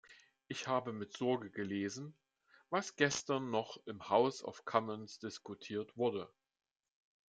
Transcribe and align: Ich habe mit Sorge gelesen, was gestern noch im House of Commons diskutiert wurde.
Ich 0.47 0.67
habe 0.67 0.93
mit 0.93 1.15
Sorge 1.15 1.51
gelesen, 1.51 2.15
was 2.71 2.95
gestern 2.95 3.51
noch 3.51 3.77
im 3.85 4.09
House 4.09 4.43
of 4.43 4.65
Commons 4.65 5.19
diskutiert 5.19 5.95
wurde. 5.95 6.27